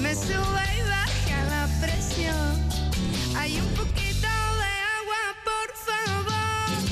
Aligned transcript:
Me 0.00 0.14
sube 0.14 0.28
y 0.30 0.82
baja 0.82 1.44
la 1.50 1.68
presión. 1.80 2.68
Hay 3.36 3.58
un 3.58 3.66
poquito 3.74 4.28
de 4.28 4.70
agua, 5.00 5.34
por 5.44 5.74
favor. 5.74 6.84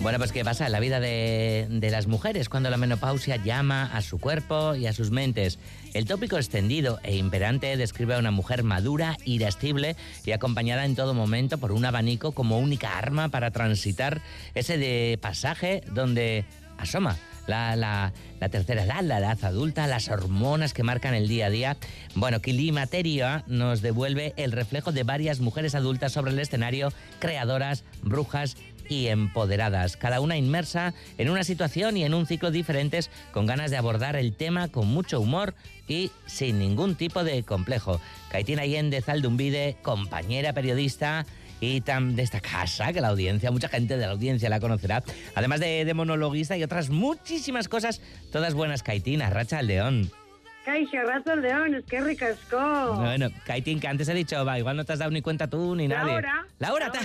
Bueno, 0.00 0.18
pues 0.18 0.30
¿qué 0.30 0.44
pasa 0.44 0.66
en 0.66 0.72
la 0.72 0.78
vida 0.78 1.00
de, 1.00 1.66
de 1.68 1.90
las 1.90 2.06
mujeres 2.06 2.48
cuando 2.48 2.70
la 2.70 2.76
menopausia 2.76 3.36
llama 3.36 3.90
a 3.92 4.00
su 4.00 4.20
cuerpo 4.20 4.76
y 4.76 4.86
a 4.86 4.92
sus 4.92 5.10
mentes? 5.10 5.58
El 5.92 6.06
tópico 6.06 6.36
extendido 6.36 7.00
e 7.02 7.16
imperante 7.16 7.76
describe 7.76 8.14
a 8.14 8.18
una 8.20 8.30
mujer 8.30 8.62
madura, 8.62 9.16
irascible 9.24 9.96
y 10.24 10.30
acompañada 10.30 10.84
en 10.84 10.94
todo 10.94 11.14
momento 11.14 11.58
por 11.58 11.72
un 11.72 11.84
abanico 11.84 12.30
como 12.30 12.60
única 12.60 12.96
arma 12.96 13.28
para 13.28 13.50
transitar 13.50 14.20
ese 14.54 14.78
de 14.78 15.18
pasaje 15.20 15.82
donde 15.92 16.44
asoma 16.78 17.16
la, 17.46 17.76
la- 17.76 18.12
tercera 18.48 18.84
edad, 18.84 19.02
la 19.02 19.18
edad 19.18 19.44
adulta, 19.44 19.86
las 19.86 20.08
hormonas 20.08 20.72
que 20.72 20.82
marcan 20.82 21.14
el 21.14 21.26
día 21.28 21.46
a 21.46 21.50
día. 21.50 21.76
Bueno, 22.14 22.40
Climateria 22.40 23.44
nos 23.46 23.82
devuelve 23.82 24.34
el 24.36 24.52
reflejo 24.52 24.92
de 24.92 25.02
varias 25.02 25.40
mujeres 25.40 25.74
adultas 25.74 26.12
sobre 26.12 26.32
el 26.32 26.38
escenario, 26.38 26.92
creadoras, 27.18 27.84
brujas 28.02 28.56
y 28.88 29.08
empoderadas, 29.08 29.96
cada 29.96 30.20
una 30.20 30.36
inmersa 30.36 30.94
en 31.18 31.28
una 31.28 31.42
situación 31.42 31.96
y 31.96 32.04
en 32.04 32.14
un 32.14 32.24
ciclo 32.26 32.52
diferentes, 32.52 33.10
con 33.32 33.44
ganas 33.44 33.72
de 33.72 33.76
abordar 33.76 34.14
el 34.14 34.32
tema 34.32 34.68
con 34.68 34.86
mucho 34.86 35.20
humor 35.20 35.54
y 35.88 36.12
sin 36.26 36.60
ningún 36.60 36.94
tipo 36.94 37.24
de 37.24 37.42
complejo. 37.42 38.00
Caitina 38.30 38.62
Allende 38.62 39.02
Zaldumbide, 39.02 39.76
compañera 39.82 40.52
periodista 40.52 41.26
y 41.60 41.80
tan 41.80 42.16
de 42.16 42.22
esta 42.22 42.40
casa, 42.40 42.92
que 42.92 43.00
la 43.00 43.08
audiencia, 43.08 43.50
mucha 43.50 43.68
gente 43.68 43.96
de 43.96 44.06
la 44.06 44.12
audiencia 44.12 44.48
la 44.48 44.60
conocerá, 44.60 45.02
además 45.34 45.60
de, 45.60 45.84
de 45.84 45.94
monologuista 45.94 46.56
y 46.56 46.62
otras 46.62 46.90
muchísimas 46.90 47.68
cosas, 47.68 48.00
todas 48.30 48.54
buenas, 48.54 48.82
Caitina, 48.82 49.30
Racha 49.30 49.62
León. 49.62 50.10
Caixa, 50.66 51.04
rato 51.04 51.32
el 51.32 51.42
león, 51.42 51.74
es 51.76 51.84
que 51.84 52.00
ricasco. 52.00 52.94
Bueno, 52.96 53.28
Caitín, 53.44 53.78
que 53.78 53.86
antes 53.86 54.08
he 54.08 54.14
dicho, 54.14 54.44
va, 54.44 54.58
igual 54.58 54.76
no 54.76 54.84
te 54.84 54.94
has 54.94 54.98
dado 54.98 55.12
ni 55.12 55.22
cuenta 55.22 55.46
tú 55.48 55.76
ni 55.76 55.86
nadie. 55.86 56.10
Laura. 56.14 56.44
Laura, 56.58 56.90
te- 56.90 56.98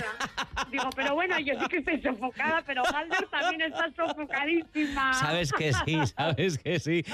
Digo, 0.72 0.90
pero 0.96 1.14
bueno, 1.14 1.38
yo 1.38 1.54
sí 1.60 1.66
que 1.68 1.76
estoy 1.76 2.02
sofocada, 2.02 2.64
pero 2.66 2.82
Galder 2.82 3.24
también 3.30 3.60
está 3.70 3.86
sofocadísima. 3.94 5.14
Sabes 5.14 5.52
que 5.52 5.72
sí, 5.72 5.96
sabes 6.16 6.58
que 6.58 6.80
sí. 6.80 7.04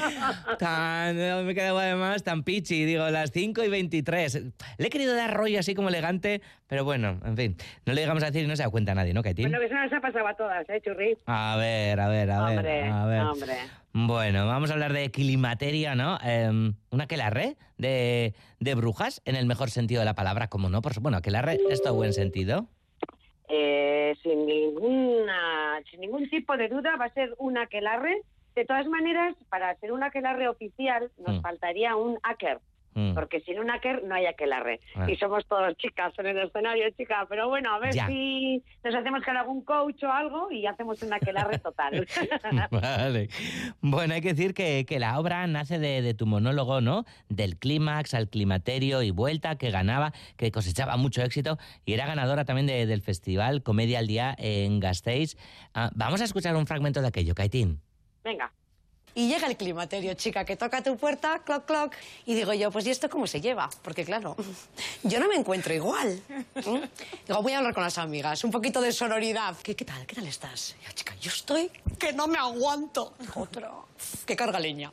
Tan, 0.58 1.16
me 1.16 1.50
he 1.50 1.54
quedado 1.54 1.78
además 1.80 2.22
tan 2.22 2.42
pichi, 2.42 2.86
digo, 2.86 3.06
las 3.10 3.30
5 3.30 3.64
y 3.64 3.68
23. 3.68 4.34
Le 4.78 4.86
he 4.86 4.88
querido 4.88 5.14
dar 5.14 5.34
rollo 5.34 5.60
así 5.60 5.74
como 5.74 5.90
elegante, 5.90 6.40
pero 6.66 6.82
bueno, 6.82 7.20
en 7.26 7.36
fin, 7.36 7.56
no 7.84 7.92
le 7.92 8.00
llegamos 8.00 8.22
a 8.22 8.26
decir 8.26 8.44
y 8.44 8.46
no 8.46 8.56
se 8.56 8.62
da 8.62 8.70
cuenta 8.70 8.94
nadie, 8.94 9.12
¿no, 9.12 9.22
Caitín? 9.22 9.50
Bueno, 9.50 9.60
que 9.60 9.66
eso 9.66 9.74
nos 9.74 9.92
ha 9.92 10.00
pasado 10.00 10.26
a 10.26 10.34
todas, 10.34 10.66
¿eh, 10.70 10.80
Churri? 10.82 11.14
A 11.26 11.56
ver, 11.58 12.00
a 12.00 12.08
ver, 12.08 12.30
a 12.30 12.44
ver. 12.46 12.56
hombre, 12.58 12.88
a 12.90 13.04
ver. 13.04 13.20
hombre. 13.22 13.54
Bueno, 13.92 14.46
vamos 14.46 14.70
a 14.70 14.74
hablar 14.74 14.92
de 14.92 15.10
climateria, 15.10 15.94
¿no? 15.94 16.18
Eh, 16.24 16.72
una 16.90 17.04
aquelarre 17.04 17.56
de, 17.78 18.34
de 18.60 18.74
brujas, 18.74 19.22
en 19.24 19.34
el 19.34 19.46
mejor 19.46 19.70
sentido 19.70 20.00
de 20.00 20.04
la 20.04 20.14
palabra, 20.14 20.48
como 20.48 20.68
no, 20.68 20.82
por 20.82 20.94
su- 20.94 21.00
bueno, 21.00 21.16
aquelarre 21.18 21.58
es 21.70 21.82
todo 21.82 21.94
buen 21.94 22.12
sentido. 22.12 22.66
Eh, 23.48 24.14
sin 24.22 24.44
ninguna, 24.46 25.80
sin 25.90 26.00
ningún 26.00 26.28
tipo 26.28 26.56
de 26.56 26.68
duda 26.68 26.96
va 27.00 27.06
a 27.06 27.14
ser 27.14 27.34
un 27.38 27.56
aquelarre. 27.56 28.22
De 28.54 28.64
todas 28.64 28.86
maneras, 28.88 29.34
para 29.48 29.74
ser 29.76 29.92
un 29.92 30.02
aquelarre 30.02 30.48
oficial 30.48 31.10
nos 31.26 31.38
Mm. 31.38 31.42
faltaría 31.42 31.96
un 31.96 32.18
hacker, 32.22 32.58
Mm. 32.98 33.14
porque 33.14 33.40
sin 33.42 33.58
un 33.60 33.68
hacker 33.68 34.02
no 34.04 34.14
hay 34.14 34.26
aquelarre. 34.26 34.80
Ah. 34.96 35.08
Y 35.08 35.16
somos 35.16 35.46
todos 35.46 35.76
chicas 35.76 36.12
en 36.18 36.26
el 36.26 36.38
escenario, 36.38 36.84
chicas. 36.96 37.26
Pero 37.28 37.48
bueno, 37.48 37.72
a 37.74 37.78
ver 37.78 37.94
Ya. 37.94 38.06
si 38.08 38.62
nos 38.82 38.94
hacemos 38.94 39.22
con 39.24 39.36
algún 39.36 39.62
coach 39.62 40.02
o 40.02 40.10
algo 40.12 40.50
y 40.50 40.66
hacemos 40.66 41.00
un 41.02 41.12
aquelarre 41.12 41.58
total. 41.58 42.06
Vale. 42.70 43.28
Bueno, 43.80 44.14
hay 44.14 44.20
que 44.20 44.34
decir 44.34 44.54
que, 44.54 44.84
que 44.86 44.98
la 44.98 45.18
obra 45.20 45.46
nace 45.46 45.78
de, 45.78 46.02
de 46.02 46.14
tu 46.14 46.26
monólogo, 46.26 46.80
¿no? 46.80 47.04
Del 47.28 47.56
clímax 47.58 48.14
al 48.14 48.28
climaterio 48.28 49.02
y 49.02 49.10
vuelta, 49.10 49.56
que 49.56 49.70
ganaba, 49.70 50.12
que 50.36 50.50
cosechaba 50.50 50.96
mucho 50.96 51.22
éxito 51.22 51.58
y 51.84 51.92
era 51.92 52.06
ganadora 52.06 52.44
también 52.44 52.66
de- 52.66 52.86
del 52.86 53.02
festival 53.02 53.62
Comedia 53.62 53.98
al 54.00 54.06
Día 54.06 54.34
en 54.38 54.80
Gasteiz. 54.80 55.36
Ah, 55.74 55.90
vamos 55.94 56.20
a 56.20 56.24
escuchar 56.24 56.56
un 56.56 56.66
fragmento 56.66 57.00
de 57.00 57.08
aquello, 57.08 57.34
Caitín. 57.34 57.80
Venga. 58.24 58.52
Y 59.18 59.26
llega 59.26 59.48
el 59.48 59.56
climaterio, 59.56 60.14
chica, 60.14 60.44
que 60.44 60.54
toca 60.54 60.80
tu 60.80 60.96
puerta, 60.96 61.40
clock, 61.44 61.66
clock. 61.66 61.92
Y 62.24 62.36
digo 62.36 62.54
yo, 62.54 62.70
pues 62.70 62.86
¿y 62.86 62.90
esto 62.90 63.10
cómo 63.10 63.26
se 63.26 63.40
lleva? 63.40 63.68
Porque 63.82 64.04
claro, 64.04 64.36
yo 65.02 65.18
no 65.18 65.26
me 65.26 65.34
encuentro 65.34 65.74
igual. 65.74 66.22
¿Mm? 66.54 66.82
Digo, 67.26 67.42
voy 67.42 67.52
a 67.52 67.58
hablar 67.58 67.74
con 67.74 67.82
las 67.82 67.98
amigas, 67.98 68.44
un 68.44 68.52
poquito 68.52 68.80
de 68.80 68.92
sororidad. 68.92 69.56
¿Qué, 69.60 69.74
qué 69.74 69.84
tal? 69.84 70.06
¿Qué 70.06 70.14
tal 70.14 70.28
estás? 70.28 70.76
Y 70.80 70.86
yo, 70.86 70.92
chica, 70.92 71.16
yo 71.20 71.32
estoy 71.32 71.68
que 71.98 72.12
no 72.12 72.28
me 72.28 72.38
aguanto. 72.38 73.12
Otra. 73.34 73.72
Que 74.24 74.36
carga 74.36 74.60
leña. 74.60 74.92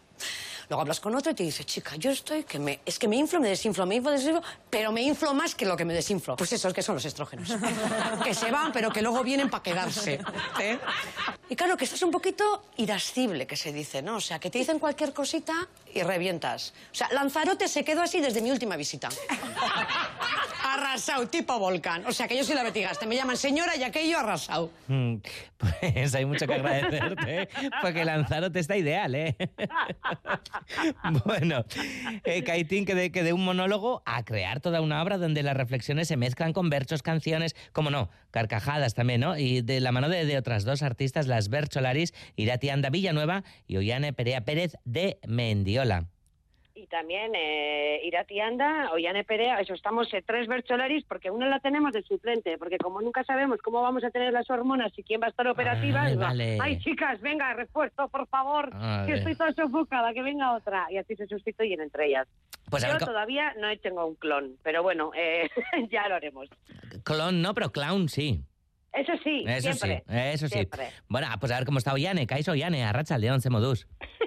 Luego 0.69 0.81
hablas 0.81 0.99
con 0.99 1.13
otro 1.15 1.31
y 1.31 1.35
te 1.35 1.43
dice, 1.43 1.63
chica, 1.63 1.95
yo 1.95 2.11
estoy 2.11 2.43
que 2.43 2.59
me... 2.59 2.79
Es 2.85 2.97
que 2.99 3.07
me 3.07 3.15
inflo, 3.15 3.39
me 3.39 3.49
desinflo, 3.49 3.85
me 3.85 3.95
inflo, 3.95 4.11
desinflo, 4.11 4.41
pero 4.69 4.91
me 4.91 5.01
inflo 5.01 5.33
más 5.33 5.55
que 5.55 5.65
lo 5.65 5.77
que 5.77 5.85
me 5.85 5.93
desinflo. 5.93 6.35
Pues 6.35 6.53
eso, 6.53 6.67
es 6.67 6.73
que 6.73 6.81
son 6.81 6.95
los 6.95 7.05
estrógenos. 7.05 7.49
que 8.23 8.33
se 8.33 8.51
van, 8.51 8.71
pero 8.71 8.91
que 8.91 9.01
luego 9.01 9.23
vienen 9.23 9.49
para 9.49 9.63
quedarse. 9.63 10.19
¿eh? 10.59 10.79
Y 11.49 11.55
claro, 11.55 11.77
que 11.77 11.85
estás 11.85 12.01
un 12.01 12.11
poquito 12.11 12.63
irascible, 12.77 13.45
que 13.45 13.55
se 13.55 13.71
dice, 13.71 14.01
¿no? 14.01 14.15
O 14.17 14.21
sea, 14.21 14.39
que 14.39 14.49
te 14.49 14.57
dicen 14.57 14.79
cualquier 14.79 15.13
cosita 15.13 15.67
y 15.93 16.01
revientas. 16.01 16.73
O 16.91 16.95
sea, 16.95 17.09
Lanzarote 17.11 17.67
se 17.67 17.83
quedó 17.83 18.01
así 18.01 18.19
desde 18.19 18.41
mi 18.41 18.51
última 18.51 18.75
visita. 18.75 19.09
Arrasado, 20.75 21.27
tipo 21.27 21.57
volcán. 21.59 22.05
O 22.05 22.11
sea, 22.11 22.27
que 22.27 22.37
yo 22.37 22.43
soy 22.43 22.55
la 22.55 22.63
betigaste. 22.63 23.05
Me 23.07 23.15
llaman 23.15 23.37
señora 23.37 23.75
y 23.75 23.83
aquello 23.83 24.19
arrasado. 24.19 24.71
Mm, 24.87 25.15
Pues 25.57 26.13
hay 26.13 26.25
mucho 26.25 26.45
que 26.47 26.53
agradecerte, 26.53 27.49
porque 27.81 28.05
Lanzarote 28.05 28.59
está 28.59 28.77
ideal, 28.77 29.15
¿eh? 29.15 29.35
Bueno, 31.25 31.63
eh, 32.23 32.43
Caitín, 32.43 32.85
que 32.85 32.93
de, 32.93 33.11
que 33.11 33.23
de 33.23 33.33
un 33.33 33.43
monólogo 33.43 34.03
a 34.05 34.23
crear 34.23 34.59
toda 34.59 34.81
una 34.81 35.01
obra 35.01 35.17
donde 35.17 35.43
las 35.43 35.55
reflexiones 35.55 36.07
se 36.07 36.17
mezclan 36.17 36.53
con 36.53 36.69
versos, 36.69 37.01
canciones, 37.01 37.55
como 37.71 37.89
no, 37.89 38.09
carcajadas 38.31 38.93
también, 38.93 39.21
¿no? 39.21 39.37
Y 39.37 39.61
de 39.61 39.79
la 39.79 39.91
mano 39.91 40.09
de, 40.09 40.25
de 40.25 40.37
otras 40.37 40.65
dos 40.65 40.81
artistas, 40.83 41.27
las 41.27 41.49
Bercholaris, 41.49 42.13
Irati 42.35 42.69
Anda 42.69 42.89
Villanueva 42.89 43.43
y 43.67 43.77
Ollane 43.77 44.13
Perea 44.13 44.41
Pérez 44.41 44.75
de 44.83 45.19
Mendiola. 45.27 46.05
Y 46.77 46.87
también 46.87 47.31
eh, 47.35 48.01
Irati 48.03 48.41
Anda, 48.41 48.91
Ollane 48.91 49.23
Perea, 49.23 49.61
eso 49.61 49.73
estamos 49.73 50.13
eh, 50.13 50.21
tres 50.27 50.45
Bercholaris, 50.45 51.05
porque 51.05 51.31
una 51.31 51.47
la 51.47 51.61
tenemos 51.61 51.93
de 51.93 52.03
suplente, 52.03 52.57
porque 52.57 52.77
como 52.77 52.99
nunca 53.01 53.23
sabemos 53.23 53.61
cómo 53.61 53.81
vamos 53.81 54.03
a 54.03 54.11
tener 54.11 54.33
las 54.33 54.49
hormonas 54.49 54.91
y 54.97 55.03
quién 55.03 55.21
va 55.21 55.27
a 55.27 55.29
estar 55.29 55.47
operativa, 55.47 56.01
Ay, 56.03 56.15
vale. 56.17 56.57
ay 56.61 56.77
chicas, 56.79 57.21
venga, 57.21 57.53
refuerzo, 57.53 58.09
por 58.09 58.27
favor, 58.27 58.71
Vale. 58.71 59.07
que 59.07 59.17
estoy 59.19 59.35
toda 59.35 59.53
sofocada, 59.53 60.13
que 60.13 60.21
venga 60.21 60.53
otra. 60.53 60.87
Y 60.91 60.97
así 60.97 61.15
se 61.15 61.27
sustituyen 61.27 61.79
entre 61.79 62.07
ellas. 62.07 62.27
Pues 62.69 62.83
Yo 62.83 62.89
ver, 62.91 62.99
todavía 63.05 63.53
no 63.57 63.67
tengo 63.79 64.05
un 64.05 64.15
clon, 64.15 64.57
pero 64.61 64.83
bueno, 64.83 65.11
eh, 65.15 65.49
ya 65.89 66.09
lo 66.09 66.15
haremos. 66.15 66.49
clon 67.05 67.41
no, 67.41 67.53
pero 67.53 67.71
clown 67.71 68.09
sí. 68.09 68.41
Eso 68.91 69.13
sí, 69.23 69.45
Eso 69.47 69.71
siempre. 69.73 70.03
sí, 70.07 70.13
eso 70.17 70.47
sí. 70.49 70.67
Bueno, 71.07 71.27
pues 71.39 71.51
a 71.53 71.57
ver 71.57 71.65
cómo 71.65 71.77
está 71.77 71.93
Ollane, 71.93 72.27
Caiso 72.27 72.51
Ollane, 72.51 72.83
Arracha 72.83 73.17
León, 73.17 73.39
Semodús. 73.39 73.87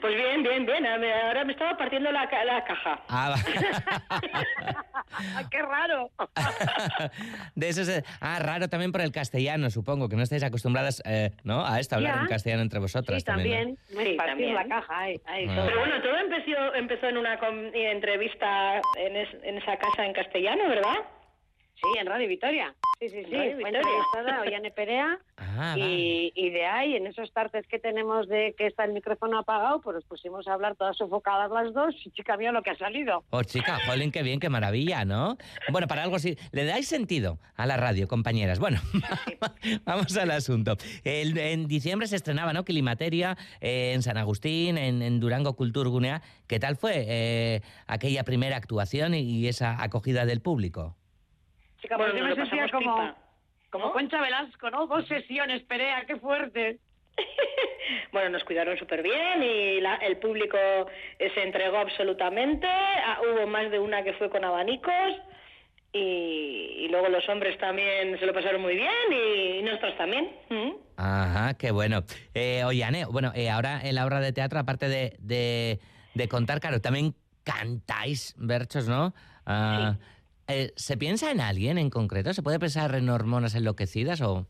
Pues 0.00 0.14
bien, 0.14 0.42
bien, 0.42 0.66
bien. 0.66 0.86
Ahora 0.86 1.44
me 1.44 1.52
estaba 1.52 1.76
partiendo 1.76 2.10
la, 2.12 2.28
ca- 2.28 2.44
la 2.44 2.64
caja. 2.64 3.00
Ah, 3.08 3.30
va. 3.30 3.36
Ah, 5.16 5.44
¡Qué 5.48 5.62
raro! 5.62 6.10
De 7.54 7.68
eso 7.68 7.84
se- 7.84 8.02
Ah, 8.20 8.40
raro 8.40 8.68
también 8.68 8.90
por 8.90 9.00
el 9.00 9.12
castellano, 9.12 9.70
supongo, 9.70 10.08
que 10.08 10.16
no 10.16 10.22
estáis 10.22 10.42
acostumbradas 10.42 11.02
eh, 11.06 11.30
¿no? 11.44 11.64
a 11.64 11.78
esto, 11.78 11.94
hablar 11.94 12.16
Ya. 12.16 12.20
en 12.22 12.26
castellano 12.26 12.62
entre 12.62 12.80
vosotras. 12.80 13.18
Sí, 13.20 13.24
también. 13.24 13.76
también. 13.76 14.06
Sí, 14.08 14.14
Partir 14.16 14.32
también. 14.32 14.54
la 14.54 14.66
caja, 14.66 14.98
ay, 14.98 15.20
ay, 15.26 15.46
Ah. 15.48 15.54
todo. 15.54 15.66
Pero 15.66 15.78
bueno, 15.78 16.02
todo 16.02 16.16
empezó, 16.18 16.74
empezó 16.74 17.06
en 17.08 17.16
una 17.18 17.38
com- 17.38 17.70
entrevista 17.74 18.80
en, 18.98 19.16
es- 19.16 19.36
en 19.44 19.58
esa 19.58 19.76
casa 19.76 20.04
en 20.04 20.12
castellano, 20.14 20.68
¿verdad? 20.68 20.96
Sí, 21.76 21.98
en 21.98 22.06
Radio 22.06 22.28
Victoria. 22.28 22.74
Sí, 23.00 23.08
sí, 23.08 23.24
sí. 23.24 23.30
Radio 23.36 23.56
Fue 23.60 23.68
entrevistada 23.70 24.40
Ollane 24.42 24.70
Perea 24.70 25.18
Ah, 25.56 25.76
y, 25.78 26.32
y 26.34 26.50
de 26.50 26.66
ahí, 26.66 26.96
en 26.96 27.06
esos 27.06 27.30
tartes 27.32 27.64
que 27.68 27.78
tenemos 27.78 28.26
de 28.28 28.54
que 28.58 28.66
está 28.66 28.84
el 28.84 28.92
micrófono 28.92 29.38
apagado, 29.38 29.80
pues 29.80 29.94
nos 29.94 30.04
pusimos 30.04 30.48
a 30.48 30.54
hablar 30.54 30.74
todas 30.74 30.96
sofocadas 30.96 31.48
las 31.50 31.72
dos 31.72 31.94
y 32.04 32.10
chica 32.10 32.36
mía 32.36 32.50
lo 32.50 32.62
que 32.62 32.70
ha 32.70 32.76
salido. 32.76 33.22
Oh, 33.30 33.42
chica, 33.44 33.78
jolín, 33.86 34.10
qué 34.10 34.22
bien, 34.24 34.40
qué 34.40 34.48
maravilla, 34.48 35.04
¿no? 35.04 35.36
Bueno, 35.70 35.86
para 35.86 36.02
algo 36.02 36.16
así, 36.16 36.36
¿le 36.50 36.64
dais 36.64 36.88
sentido 36.88 37.38
a 37.56 37.66
la 37.66 37.76
radio, 37.76 38.08
compañeras? 38.08 38.58
Bueno, 38.58 38.80
vamos 39.84 40.16
al 40.16 40.30
asunto. 40.32 40.76
El- 41.04 41.36
en 41.38 41.68
diciembre 41.68 42.08
se 42.08 42.16
estrenaba, 42.16 42.52
¿no? 42.52 42.64
Climateria 42.64 43.36
eh, 43.60 43.92
en 43.94 44.02
San 44.02 44.16
Agustín, 44.16 44.76
en, 44.76 45.02
en 45.02 45.20
Durango 45.20 45.54
Cultur 45.54 45.88
Gunea. 45.88 46.20
¿Qué 46.48 46.58
tal 46.58 46.74
fue 46.76 47.04
eh, 47.06 47.60
aquella 47.86 48.24
primera 48.24 48.56
actuación 48.56 49.14
y, 49.14 49.20
y 49.20 49.46
esa 49.48 49.80
acogida 49.82 50.26
del 50.26 50.40
público? 50.40 50.96
Chica, 51.84 51.96
Bueno, 51.98 52.12
pues 52.14 52.22
yo 52.22 52.28
me 52.36 52.48
sentía 52.48 52.68
como, 52.70 52.94
pipa. 52.96 53.16
como 53.68 53.92
Concha 53.92 54.18
Velasco, 54.22 54.70
¿no? 54.70 54.86
Dos 54.86 55.06
sesiones, 55.06 55.62
Perea, 55.64 56.04
qué 56.06 56.16
fuerte. 56.16 56.78
Bueno, 58.12 58.30
nos 58.30 58.44
cuidaron 58.44 58.78
súper 58.78 59.02
bien 59.02 59.42
y 59.42 59.80
la- 59.80 59.96
el 59.96 60.16
público 60.16 60.56
eh, 60.56 61.30
se 61.34 61.42
entregó 61.42 61.76
absolutamente. 61.78 62.66
Ah, 62.66 63.18
hubo 63.20 63.46
más 63.46 63.70
de 63.70 63.78
una 63.78 64.02
que 64.02 64.14
fue 64.14 64.30
con 64.30 64.42
abanicos 64.44 65.12
y, 65.92 65.98
y 65.98 66.88
luego 66.88 67.08
los 67.08 67.28
hombres 67.28 67.58
también 67.58 68.18
se 68.18 68.24
lo 68.24 68.32
pasaron 68.32 68.62
muy 68.62 68.74
bien 68.76 68.90
y, 69.12 69.62
nosotros 69.62 69.96
también. 69.98 70.30
Mm. 70.48 70.70
Ajá, 70.96 71.54
qué 71.54 71.72
bueno. 71.72 72.04
Eh, 72.32 72.64
oye, 72.64 72.84
Ane, 72.84 73.04
bueno, 73.04 73.32
eh, 73.34 73.50
ahora 73.50 73.80
en 73.82 73.96
la 73.96 74.06
obra 74.06 74.20
de 74.20 74.32
teatro, 74.32 74.58
aparte 74.60 74.88
de, 74.88 75.16
de- 75.18 75.78
de 76.14 76.28
contar, 76.28 76.60
claro, 76.60 76.80
también 76.80 77.14
cantáis 77.44 78.34
berchos, 78.38 78.88
¿no? 78.88 79.12
Ah, 79.44 79.96
eh, 80.48 80.72
¿Se 80.76 80.96
piensa 80.96 81.30
en 81.30 81.40
alguien 81.40 81.78
en 81.78 81.90
concreto? 81.90 82.32
¿Se 82.32 82.42
puede 82.42 82.58
pensar 82.58 82.94
en 82.94 83.08
hormonas 83.08 83.54
enloquecidas 83.54 84.20
o...? 84.20 84.46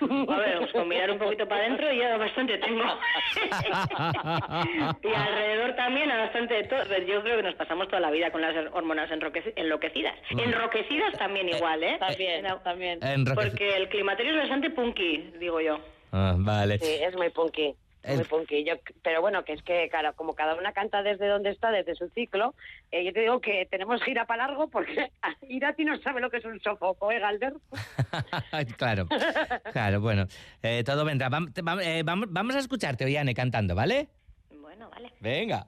A 0.00 0.38
ver, 0.38 0.58
pues 0.58 0.72
con 0.72 0.88
mirar 0.88 1.10
un 1.10 1.18
poquito 1.18 1.48
para 1.48 1.64
adentro 1.64 1.92
ya 1.92 2.16
bastante 2.16 2.56
tengo. 2.58 2.84
y 5.02 5.08
alrededor 5.08 5.74
también 5.74 6.10
a 6.10 6.18
bastante 6.18 6.54
de 6.54 6.64
todo. 6.64 6.84
Yo 7.06 7.22
creo 7.22 7.38
que 7.38 7.42
nos 7.42 7.54
pasamos 7.56 7.88
toda 7.88 8.00
la 8.00 8.10
vida 8.10 8.30
con 8.30 8.40
las 8.40 8.54
hormonas 8.72 9.10
enloquecidas. 9.10 10.14
Mm. 10.30 10.38
Enroquecidas 10.38 11.18
también 11.18 11.48
igual, 11.48 11.82
¿eh? 11.82 11.96
También, 11.98 12.46
también. 12.62 13.00
Porque 13.34 13.76
el 13.76 13.88
climaterio 13.88 14.32
es 14.34 14.38
bastante 14.38 14.70
punky, 14.70 15.32
digo 15.40 15.60
yo. 15.60 15.80
Ah, 16.12 16.36
vale. 16.38 16.78
Sí, 16.78 17.02
es 17.02 17.16
muy 17.16 17.30
punky. 17.30 17.74
El- 18.08 18.16
Muy 18.16 18.24
punky. 18.24 18.64
Yo, 18.64 18.74
pero 19.02 19.20
bueno, 19.20 19.44
que 19.44 19.52
es 19.52 19.62
que, 19.62 19.88
claro, 19.90 20.14
como 20.16 20.34
cada 20.34 20.54
una 20.54 20.72
canta 20.72 21.02
desde 21.02 21.26
donde 21.28 21.50
está, 21.50 21.70
desde 21.70 21.94
su 21.94 22.08
ciclo, 22.10 22.54
eh, 22.90 23.04
yo 23.04 23.12
te 23.12 23.20
digo 23.20 23.40
que 23.40 23.66
tenemos 23.70 24.02
gira 24.02 24.24
para 24.26 24.46
largo 24.46 24.68
porque 24.68 25.10
Irati 25.48 25.84
no 25.84 25.98
sabe 26.00 26.20
lo 26.20 26.30
que 26.30 26.38
es 26.38 26.44
un 26.44 26.58
sofoco, 26.60 27.12
¿eh, 27.12 27.18
Galder? 27.20 27.54
claro, 28.78 29.06
claro, 29.72 30.00
bueno. 30.00 30.26
eh, 30.62 30.82
todo 30.84 31.04
vendrá. 31.04 31.28
Vam- 31.28 31.52
te- 31.52 31.62
vam- 31.62 31.82
eh, 31.82 32.02
vamos, 32.04 32.26
vamos 32.30 32.56
a 32.56 32.58
escucharte, 32.60 33.04
Oiane, 33.04 33.34
cantando, 33.34 33.74
¿vale? 33.74 34.08
Bueno, 34.60 34.88
vale. 34.90 35.12
Venga. 35.20 35.66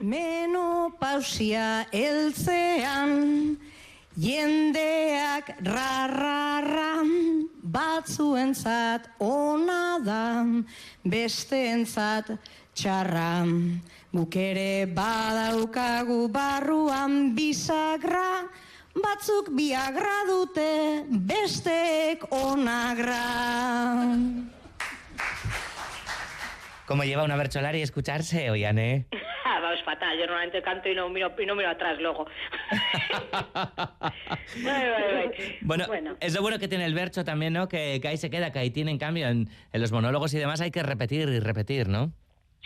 Menopausia 0.00 1.86
heltzean 1.92 3.58
jendeak 4.18 5.56
rarrarra 5.62 7.02
batzuentzat 7.62 9.07
ona 9.18 9.98
da 10.04 10.44
besteentzat 11.04 12.32
txarra. 12.74 13.44
Guk 14.12 14.36
ere 14.40 14.86
badaukagu 14.86 16.28
barruan 16.32 17.34
bisagra 17.36 18.48
batzuk 18.98 19.50
biagra 19.54 20.24
dute 20.26 21.04
besteek 21.10 22.24
onagra 22.32 23.24
¿Cómo 26.88 27.04
lleva 27.04 27.22
una 27.22 27.36
bercholari 27.36 27.82
escucharse, 27.82 28.50
Oiane? 28.50 29.06
Ah, 29.50 29.60
vamos 29.60 29.82
fatal. 29.82 30.14
Yo 30.18 30.26
normalmente 30.26 30.60
canto 30.60 30.90
y 30.90 30.94
no 30.94 31.08
miro, 31.08 31.32
y 31.38 31.46
no 31.46 31.54
miro 31.56 31.70
atrás 31.70 31.98
luego. 31.98 32.26
Vale. 34.62 35.32
Bueno, 35.62 35.86
es 36.20 36.34
lo 36.34 36.42
bueno 36.42 36.58
que 36.58 36.68
tiene 36.68 36.84
el 36.84 36.92
bercho 36.92 37.24
también, 37.24 37.54
¿no? 37.54 37.66
Que, 37.66 37.98
que 38.02 38.08
ahí 38.08 38.18
se 38.18 38.28
queda, 38.28 38.52
que 38.52 38.58
ahí 38.58 38.70
tiene, 38.70 38.90
en 38.90 38.98
cambio, 38.98 39.26
en, 39.26 39.48
en 39.72 39.80
los 39.80 39.90
monólogos 39.90 40.34
y 40.34 40.38
demás 40.38 40.60
hay 40.60 40.70
que 40.70 40.82
repetir 40.82 41.30
y 41.30 41.40
repetir, 41.40 41.88
¿no? 41.88 42.12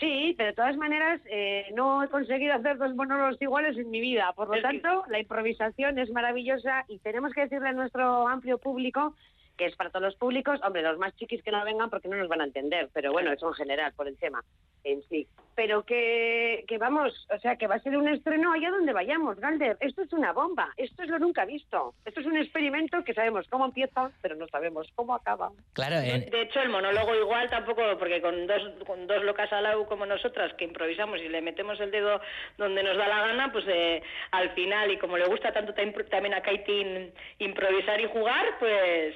Sí, 0.01 0.35
pero 0.37 0.49
de 0.51 0.57
todas 0.57 0.77
maneras 0.77 1.21
eh, 1.31 1.67
no 1.77 2.03
he 2.03 2.09
conseguido 2.09 2.55
hacer 2.55 2.79
dos 2.79 2.95
monólogos 2.97 3.41
iguales 3.41 3.77
en 3.77 3.89
mi 3.91 4.01
vida. 4.01 4.33
Por 4.35 4.49
lo 4.49 4.55
Es 4.55 4.63
que- 4.63 4.81
tanto, 4.81 5.05
la 5.09 5.21
improvisación 5.21 5.99
es 6.01 6.11
maravillosa 6.11 6.85
y 6.89 6.99
tenemos 6.99 7.33
que 7.33 7.43
decirle 7.43 7.69
a 7.69 7.73
nuestro 7.73 8.27
amplio 8.27 8.59
público 8.59 9.15
que 9.63 9.69
es 9.69 9.77
para 9.77 9.91
todos 9.91 10.03
los 10.07 10.17
públicos, 10.17 10.59
hombre, 10.65 10.83
los 10.83 10.99
más 10.99 11.15
chiquis 11.15 11.41
que 11.45 11.53
no 11.53 11.65
vengan 11.65 11.89
porque 11.89 12.09
no 12.09 12.17
nos 12.17 12.27
van 12.27 12.41
a 12.41 12.45
entender, 12.45 12.89
pero 12.93 13.13
bueno, 13.13 13.31
eso 13.33 13.47
en 13.47 13.55
general, 13.55 13.93
por 13.95 14.09
el 14.09 14.19
tema 14.19 14.43
en 14.85 15.01
sí. 15.05 15.29
Pero 15.55 15.85
que, 15.85 16.65
que 16.67 16.79
vamos, 16.79 17.13
o 17.31 17.39
sea, 17.39 17.55
que 17.57 17.69
va 17.69 17.77
a 17.77 17.81
ser 17.81 17.97
un 17.97 18.09
estreno 18.09 18.53
allá 18.53 18.71
donde 18.71 18.93
vayamos, 18.93 19.39
Galder. 19.39 19.77
Esto 19.81 20.03
es 20.03 20.13
una 20.13 20.33
bomba, 20.33 20.71
esto 20.77 21.05
es 21.05 21.09
lo 21.11 21.21
nunca 21.21 21.45
visto. 21.45 21.95
Esto 22.05 22.19
es 22.21 22.27
un 22.27 22.37
experimento 22.37 23.05
que 23.05 23.15
sabemos 23.15 23.47
cómo 23.49 23.67
empieza, 23.67 24.11
pero 24.23 24.35
no 24.35 24.49
sabemos 24.49 24.89
cómo 24.97 25.15
acaba. 25.15 25.51
Claro, 25.75 25.97
en- 25.97 26.29
De 26.31 26.43
hecho, 26.43 26.61
el 26.61 26.71
monólogo 26.71 27.15
igual 27.15 27.49
tampoco, 27.51 27.83
porque 27.99 28.21
con 28.21 28.47
dos, 28.49 28.63
con 28.87 29.07
dos 29.07 29.23
locas 29.23 29.53
al 29.53 29.63
lado 29.63 29.87
como 29.87 30.05
nosotras 30.07 30.53
que 30.55 30.65
improvisamos 30.65 31.21
y 31.21 31.29
le 31.29 31.43
metemos 31.43 31.79
el 31.79 31.93
dedo 31.93 32.21
donde 32.59 32.83
nos 32.83 32.97
da 32.97 33.07
la 33.07 33.21
gana, 33.29 33.53
pues 33.53 33.65
eh, 33.69 34.03
al 34.33 34.51
final, 34.55 34.91
y 34.91 34.99
como 34.99 35.17
le 35.17 35.27
gusta 35.27 35.53
tanto 35.53 35.73
tam- 35.75 36.09
también 36.09 36.35
a 36.35 36.41
Kaitin 36.43 37.13
improvisar 37.39 38.01
y 38.01 38.09
jugar, 38.09 38.47
pues 38.59 39.15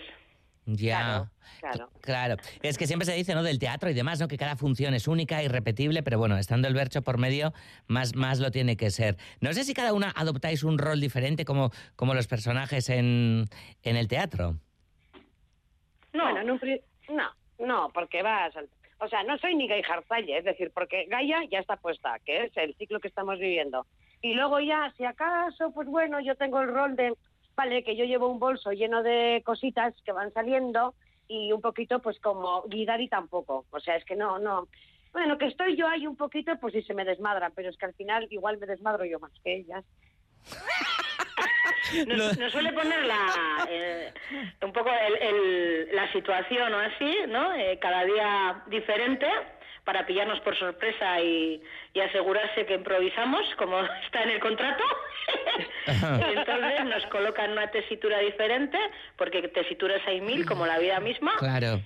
ya. 0.66 1.30
Claro. 1.60 1.90
Claro, 2.00 2.36
es 2.62 2.76
que 2.76 2.86
siempre 2.86 3.06
se 3.06 3.14
dice, 3.14 3.34
¿no? 3.34 3.42
Del 3.42 3.58
teatro 3.58 3.88
y 3.88 3.94
demás, 3.94 4.20
¿no? 4.20 4.28
Que 4.28 4.36
cada 4.36 4.56
función 4.56 4.94
es 4.94 5.08
única, 5.08 5.42
irrepetible, 5.42 6.02
pero 6.02 6.18
bueno, 6.18 6.36
estando 6.36 6.68
el 6.68 6.74
bercho 6.74 7.02
por 7.02 7.18
medio, 7.18 7.52
más, 7.86 8.14
más 8.14 8.40
lo 8.40 8.50
tiene 8.50 8.76
que 8.76 8.90
ser. 8.90 9.16
No 9.40 9.52
sé 9.52 9.64
si 9.64 9.72
cada 9.72 9.92
una 9.92 10.10
adoptáis 10.10 10.62
un 10.64 10.78
rol 10.78 11.00
diferente 11.00 11.44
como, 11.44 11.70
como 11.94 12.14
los 12.14 12.26
personajes 12.26 12.88
en, 12.90 13.46
en 13.82 13.96
el 13.96 14.08
teatro. 14.08 14.56
no. 16.12 16.24
Bueno, 16.24 16.40
en 16.40 16.50
un 16.50 16.58
pri- 16.58 16.82
no, 17.08 17.30
no, 17.64 17.90
porque 17.94 18.22
vas 18.22 18.54
al... 18.56 18.68
O 18.98 19.08
sea, 19.08 19.22
no 19.24 19.36
soy 19.38 19.54
ni 19.54 19.68
Gay 19.68 19.82
es 20.28 20.44
decir, 20.44 20.70
porque 20.72 21.04
Gaia 21.08 21.44
ya 21.50 21.58
está 21.58 21.76
puesta, 21.76 22.18
que 22.24 22.44
es 22.44 22.56
el 22.56 22.74
ciclo 22.76 22.98
que 22.98 23.08
estamos 23.08 23.38
viviendo. 23.38 23.86
Y 24.22 24.32
luego 24.32 24.58
ya, 24.60 24.90
si 24.96 25.04
acaso, 25.04 25.70
pues 25.72 25.86
bueno, 25.86 26.18
yo 26.20 26.34
tengo 26.34 26.62
el 26.62 26.68
rol 26.72 26.96
de, 26.96 27.12
vale, 27.56 27.82
que 27.82 27.96
yo 27.96 28.04
llevo 28.04 28.28
un 28.28 28.38
bolso 28.38 28.70
lleno 28.72 29.02
de 29.02 29.42
cositas 29.44 29.94
que 30.04 30.12
van 30.12 30.32
saliendo 30.32 30.94
y 31.28 31.52
un 31.52 31.60
poquito, 31.60 32.00
pues 32.00 32.20
como 32.20 32.62
Guidari 32.68 33.08
tampoco. 33.08 33.64
O 33.70 33.80
sea, 33.80 33.96
es 33.96 34.04
que 34.04 34.14
no, 34.16 34.38
no. 34.38 34.68
Bueno, 35.12 35.38
que 35.38 35.46
estoy 35.46 35.74
yo 35.76 35.88
ahí 35.88 36.06
un 36.06 36.16
poquito, 36.16 36.52
pues 36.60 36.74
sí 36.74 36.82
se 36.82 36.92
me 36.94 37.04
desmadran, 37.04 37.52
pero 37.56 37.70
es 37.70 37.76
que 37.78 37.86
al 37.86 37.94
final 37.94 38.26
igual 38.30 38.58
me 38.58 38.66
desmadro 38.66 39.04
yo 39.06 39.18
más 39.18 39.32
que 39.42 39.56
ellas. 39.56 39.84
Nos, 42.08 42.36
nos 42.38 42.50
suele 42.52 42.72
poner 42.72 43.04
la, 43.04 43.66
eh, 43.70 44.12
un 44.62 44.72
poco 44.72 44.90
el- 44.90 45.22
el- 45.22 45.94
la 45.94 46.10
situación 46.12 46.74
o 46.74 46.78
así, 46.78 47.16
¿no? 47.28 47.52
Eh, 47.54 47.78
cada 47.80 48.04
día 48.04 48.62
diferente 48.66 49.26
para 49.86 50.04
pillarnos 50.04 50.40
por 50.40 50.58
sorpresa 50.58 51.20
y, 51.22 51.62
y 51.94 52.00
asegurarse 52.00 52.66
que 52.66 52.74
improvisamos, 52.74 53.42
como 53.56 53.80
está 54.04 54.24
en 54.24 54.30
el 54.30 54.40
contrato. 54.40 54.84
y 55.88 56.36
entonces 56.38 56.84
nos 56.84 57.06
colocan 57.06 57.52
una 57.52 57.70
tesitura 57.70 58.18
diferente, 58.18 58.78
porque 59.16 59.48
tesituras 59.48 60.02
hay 60.06 60.20
mil, 60.20 60.44
como 60.44 60.66
la 60.66 60.78
vida 60.78 61.00
misma. 61.00 61.32
Claro. 61.38 61.80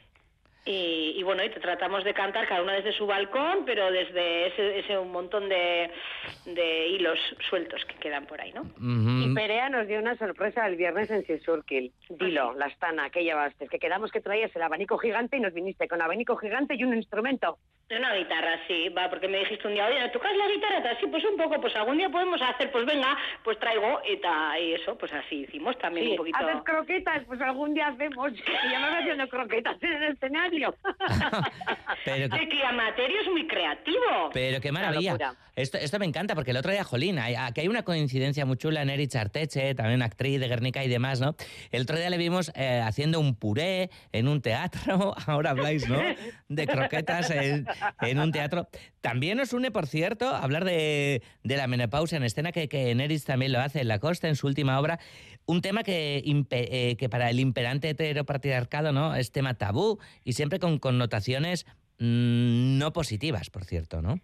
Y, 0.66 1.14
y 1.16 1.22
bueno, 1.22 1.42
y 1.42 1.48
te 1.48 1.58
tratamos 1.58 2.04
de 2.04 2.12
cantar 2.12 2.46
cada 2.46 2.62
una 2.62 2.74
desde 2.74 2.92
su 2.92 3.06
balcón, 3.06 3.64
pero 3.64 3.90
desde 3.90 4.48
ese, 4.48 4.78
ese 4.80 4.98
un 4.98 5.10
montón 5.10 5.48
de, 5.48 5.90
de 6.44 6.88
hilos 6.88 7.18
sueltos 7.48 7.82
que 7.86 7.94
quedan 7.94 8.26
por 8.26 8.40
ahí, 8.40 8.52
¿no? 8.52 8.66
Y 8.78 9.34
Perea 9.34 9.70
nos 9.70 9.86
dio 9.88 9.98
una 9.98 10.16
sorpresa 10.18 10.66
el 10.66 10.76
viernes 10.76 11.10
en 11.10 11.24
Sisurkil. 11.24 11.92
Dilo, 12.10 12.52
la 12.54 12.66
estana, 12.66 13.08
que 13.08 13.24
llevaste. 13.24 13.68
Que 13.68 13.78
quedamos 13.78 14.12
que 14.12 14.20
traías 14.20 14.54
el 14.54 14.62
abanico 14.62 14.98
gigante 14.98 15.38
y 15.38 15.40
nos 15.40 15.54
viniste 15.54 15.88
con 15.88 16.02
abanico 16.02 16.36
gigante 16.36 16.74
y 16.74 16.84
un 16.84 16.94
instrumento. 16.94 17.58
Una 17.90 18.14
guitarra, 18.14 18.60
sí, 18.68 18.88
va, 18.90 19.10
porque 19.10 19.26
me 19.26 19.38
dijiste 19.38 19.66
un 19.66 19.74
día, 19.74 19.86
oye, 19.86 20.08
¿tocas 20.10 20.30
la 20.36 20.46
guitarra? 20.46 20.96
Sí, 21.00 21.06
pues 21.08 21.24
un 21.24 21.36
poco, 21.36 21.60
pues 21.60 21.74
algún 21.74 21.98
día 21.98 22.08
podemos 22.08 22.40
hacer, 22.40 22.70
pues 22.70 22.86
venga, 22.86 23.18
pues 23.42 23.58
traigo 23.58 24.00
y, 24.08 24.16
ta, 24.18 24.56
y 24.60 24.74
eso, 24.74 24.96
pues 24.96 25.12
así 25.12 25.40
hicimos 25.40 25.76
también 25.78 26.06
Sí, 26.06 26.10
un 26.12 26.16
poquito. 26.18 26.38
haces 26.38 26.62
croquetas, 26.62 27.24
pues 27.24 27.40
algún 27.40 27.74
día 27.74 27.88
hacemos. 27.88 28.30
Y 28.32 28.70
ya 28.70 28.78
me 28.78 28.98
haciendo 28.98 29.28
croquetas 29.28 29.82
en 29.82 29.92
el 30.04 30.12
escenario. 30.12 30.49
Pero, 32.04 32.24
El 32.36 32.48
climaterio 32.48 33.20
es 33.20 33.28
muy 33.28 33.46
creativo. 33.46 34.30
pero 34.32 34.60
qué 34.60 34.72
maravilla. 34.72 35.34
Esto, 35.56 35.76
esto 35.76 35.98
me 35.98 36.06
encanta, 36.06 36.34
porque 36.34 36.52
el 36.52 36.56
otro 36.56 36.72
día, 36.72 36.82
Jolín, 36.84 37.18
hay- 37.18 37.34
aquí 37.34 37.60
hay 37.60 37.68
una 37.68 37.82
coincidencia 37.82 38.46
muy 38.46 38.56
chula 38.56 38.80
en 38.80 38.88
Erich 38.88 39.14
Arteche, 39.16 39.74
también 39.74 40.00
actriz 40.00 40.40
de 40.40 40.48
Guernica 40.48 40.82
y 40.84 40.88
demás, 40.88 41.20
¿no? 41.20 41.34
El 41.70 41.82
otro 41.82 41.98
día 41.98 42.08
le 42.08 42.16
vimos 42.16 42.50
eh, 42.54 42.80
haciendo 42.82 43.20
un 43.20 43.34
puré 43.34 43.90
en 44.12 44.28
un 44.28 44.40
teatro, 44.40 45.14
ahora 45.26 45.50
habláis, 45.50 45.88
¿no? 45.88 46.00
De 46.48 46.66
croquetas 46.66 47.30
en, 47.30 47.66
en 48.00 48.18
un 48.18 48.32
teatro. 48.32 48.68
También 49.00 49.38
nos 49.38 49.52
une, 49.54 49.70
por 49.70 49.86
cierto, 49.86 50.28
hablar 50.28 50.64
de, 50.64 51.22
la 51.42 51.66
menopausia 51.66 52.16
en 52.16 52.24
escena, 52.24 52.52
que, 52.52 52.68
que 52.68 52.94
Neris 52.94 53.24
también 53.24 53.52
lo 53.52 53.60
hace 53.60 53.80
en 53.80 53.88
La 53.88 53.98
Costa, 53.98 54.28
en 54.28 54.36
su 54.36 54.46
última 54.46 54.78
obra. 54.78 54.98
Un 55.46 55.62
tema 55.62 55.82
que, 55.82 56.22
eh, 56.22 57.08
para 57.08 57.30
el 57.30 57.40
imperante 57.40 57.88
heteropatriarcado, 57.88 58.92
¿no? 58.92 59.14
Es 59.14 59.32
tema 59.32 59.54
tabú 59.54 59.98
y 60.22 60.34
siempre 60.34 60.58
con 60.58 60.78
connotaciones 60.78 61.66
mm, 61.98 62.78
no 62.78 62.92
positivas, 62.92 63.48
por 63.48 63.64
cierto, 63.64 64.02
¿no? 64.02 64.20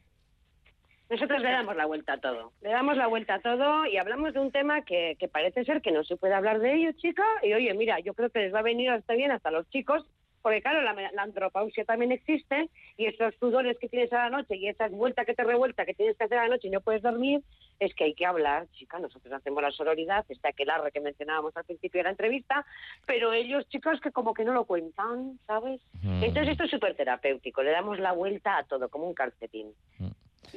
Nosotros 1.09 1.41
le 1.41 1.51
damos 1.51 1.77
la 1.77 1.87
vuelta 1.87 2.15
a 2.15 2.21
todo. 2.21 2.53
Le 2.61 2.71
damos 2.71 2.97
la 2.97 3.07
vuelta 3.07 3.37
a 3.37 3.41
todo 3.41 3.87
y 3.87 3.97
hablamos 3.97 4.35
de 4.35 4.41
un 4.41 4.51
tema 4.51 4.83
que, 4.83 5.17
que 5.19 5.29
parece 5.29 5.65
ser 5.65 5.81
que 5.81 5.93
no 5.93 6.05
se 6.05 6.17
puede 6.17 6.35
hablar 6.35 6.59
de 6.59 6.75
ello, 6.75 6.91
chica. 6.97 7.25
Y 7.43 7.55
oye, 7.55 7.73
mira, 7.75 8.01
yo 8.01 8.13
creo 8.13 8.29
que 8.29 8.41
les 8.41 8.53
va 8.53 8.59
a 8.59 8.63
venir 8.63 8.91
hasta 8.91 9.15
bien 9.15 9.31
hasta 9.31 9.53
los 9.53 9.69
chicos, 9.71 10.05
porque 10.47 10.63
claro, 10.63 10.81
la, 10.81 10.93
la 10.93 11.23
andropausia 11.23 11.85
también 11.85 12.13
existe 12.13 12.71
y 12.97 13.07
esos 13.07 13.35
sudores 13.41 13.77
que 13.81 13.89
tienes 13.89 14.13
a 14.13 14.19
la 14.19 14.31
noche 14.31 14.55
y 14.55 14.69
esas 14.69 14.93
vueltas 14.93 15.27
que 15.27 15.35
te 15.35 15.43
revuelta 15.43 15.85
que 15.85 15.93
tienes 15.93 16.17
que 16.17 16.23
hacer 16.23 16.39
a 16.39 16.45
la 16.45 16.51
noche 16.51 16.69
y 16.69 16.71
no 16.71 16.81
puedes 16.81 17.03
dormir, 17.03 17.43
es 17.81 17.93
que 17.97 18.05
hay 18.05 18.15
que 18.15 18.27
hablar, 18.27 18.69
chica. 18.71 19.01
Nosotros 19.01 19.35
hacemos 19.35 19.61
la 19.61 19.73
sororidad, 19.73 20.25
está 20.29 20.51
aquel 20.51 20.71
arre 20.71 20.93
que 20.93 21.01
mencionábamos 21.01 21.57
al 21.57 21.65
principio 21.65 21.99
de 21.99 22.05
la 22.05 22.11
entrevista, 22.11 22.65
pero 23.07 23.33
ellos, 23.33 23.69
chicos, 23.71 24.01
que 24.01 24.13
como 24.13 24.35
que 24.35 24.45
no 24.45 24.53
lo 24.53 24.67
cuentan, 24.67 25.37
¿sabes? 25.49 25.81
Mm. 26.01 26.23
Entonces 26.23 26.53
esto 26.53 26.63
es 26.63 26.71
súper 26.71 26.95
terapéutico, 26.95 27.65
le 27.65 27.73
damos 27.73 27.99
la 27.99 28.13
vuelta 28.13 28.57
a 28.57 28.63
todo, 28.63 28.89
como 28.89 29.09
un 29.09 29.15
calcetín. 29.15 29.73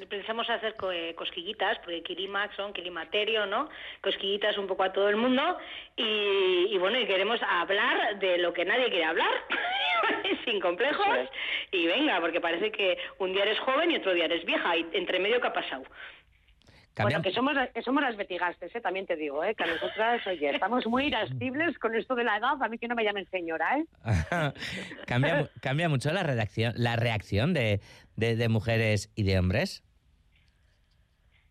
Pensamos 0.07 0.49
hacer 0.49 0.75
co- 0.75 0.91
eh, 0.91 1.13
cosquillitas, 1.15 1.77
porque 1.79 2.03
Kilimax 2.03 2.55
son 2.55 2.73
Kilimaterio, 2.73 3.45
¿no? 3.45 3.69
Cosquillitas 4.01 4.57
un 4.57 4.67
poco 4.67 4.83
a 4.83 4.93
todo 4.93 5.09
el 5.09 5.15
mundo. 5.17 5.57
Y, 5.97 6.67
y 6.71 6.77
bueno, 6.77 6.99
y 6.99 7.05
queremos 7.07 7.39
hablar 7.47 8.19
de 8.19 8.37
lo 8.37 8.53
que 8.53 8.65
nadie 8.65 8.89
quiere 8.89 9.05
hablar, 9.05 9.31
sin 10.45 10.59
complejos. 10.59 11.29
Y 11.71 11.85
venga, 11.87 12.19
porque 12.21 12.39
parece 12.41 12.71
que 12.71 12.97
un 13.19 13.33
día 13.33 13.43
eres 13.43 13.59
joven 13.59 13.91
y 13.91 13.95
otro 13.97 14.13
día 14.13 14.25
eres 14.25 14.45
vieja. 14.45 14.77
Y 14.77 14.85
entre 14.93 15.19
medio, 15.19 15.41
¿qué 15.41 15.47
ha 15.47 15.53
pasado? 15.53 15.83
Bueno, 17.03 17.21
que 17.21 17.31
somos, 17.31 17.55
que 17.73 17.81
somos 17.81 18.03
las 18.03 18.17
betigastes, 18.17 18.75
¿eh? 18.75 18.81
también 18.81 19.05
te 19.05 19.15
digo, 19.15 19.41
¿eh? 19.41 19.55
que 19.55 19.63
a 19.63 19.67
nosotras, 19.67 20.25
oye, 20.27 20.49
estamos 20.49 20.85
muy 20.85 21.05
irascibles 21.05 21.79
con 21.79 21.95
esto 21.95 22.13
de 22.13 22.25
la 22.25 22.35
edad, 22.35 22.61
a 22.61 22.67
mí 22.67 22.77
que 22.77 22.89
no 22.89 22.95
me 22.95 23.05
llamen 23.05 23.25
señora, 23.31 23.77
¿eh? 23.77 23.85
cambia, 25.07 25.49
cambia 25.61 25.87
mucho 25.87 26.11
la 26.11 26.23
reacción, 26.23 26.73
la 26.75 26.97
reacción 26.97 27.53
de, 27.53 27.79
de- 28.17 28.35
de 28.35 28.49
mujeres 28.49 29.13
y 29.15 29.23
de 29.23 29.39
hombres. 29.39 29.81